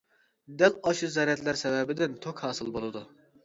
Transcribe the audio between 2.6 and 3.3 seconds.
بولىدۇ.